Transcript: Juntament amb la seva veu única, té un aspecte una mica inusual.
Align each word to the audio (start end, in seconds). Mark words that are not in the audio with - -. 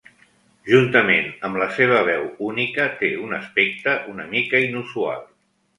Juntament 0.69 1.27
amb 1.49 1.59
la 1.63 1.67
seva 1.77 2.01
veu 2.09 2.25
única, 2.49 2.89
té 3.03 3.13
un 3.27 3.39
aspecte 3.43 3.97
una 4.17 4.31
mica 4.37 4.67
inusual. 4.71 5.27